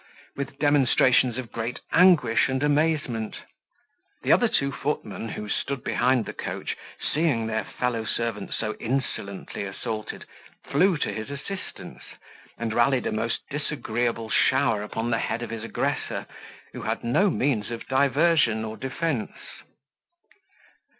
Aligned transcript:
with 0.35 0.57
demonstrations 0.57 1.37
of 1.37 1.51
great 1.51 1.79
anguish 1.91 2.49
and 2.49 2.63
amazement. 2.63 3.35
The 4.23 4.31
other 4.31 4.47
two 4.47 4.71
footmen 4.71 5.29
who 5.29 5.47
stood 5.47 5.83
behind 5.83 6.25
the 6.25 6.33
coach, 6.33 6.75
seeing 7.13 7.45
their 7.45 7.63
fellow 7.63 8.03
servant 8.05 8.51
so 8.51 8.73
insolently 8.79 9.63
assaulted, 9.63 10.25
flew 10.65 10.97
to 10.97 11.13
his 11.13 11.29
assistance, 11.29 12.01
and 12.57 12.73
rallied 12.73 13.05
a 13.05 13.11
most 13.11 13.41
disagreeable 13.51 14.31
shower 14.31 14.81
upon 14.81 15.11
the 15.11 15.19
head 15.19 15.43
of 15.43 15.51
his 15.51 15.63
aggressor, 15.63 16.25
who 16.73 16.81
had 16.81 17.03
no 17.03 17.29
means 17.29 17.69
of 17.69 17.87
diversion 17.87 18.65
or 18.65 18.77
defence. 18.77 19.29